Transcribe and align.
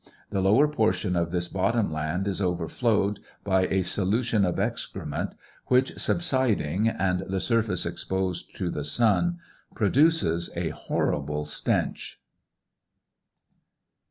The 0.31 0.41
lower 0.41 0.67
portion 0.67 1.15
of 1.15 1.29
this 1.29 1.47
bottom 1.47 1.93
land 1.93 2.27
is 2.27 2.41
overflowed 2.41 3.19
by 3.43 3.67
a 3.67 3.83
solution 3.83 4.45
of 4.45 4.57
excrement, 4.59 5.33
which 5.67 5.99
subsiding 5.99 6.87
and 6.87 7.19
the 7.29 7.39
sur 7.39 7.61
face 7.61 7.85
exposed 7.85 8.55
to 8.55 8.71
the 8.71 8.83
sun 8.83 9.37
produces 9.75 10.49
a 10.55 10.69
horrible 10.69 11.45
stench. 11.45 12.19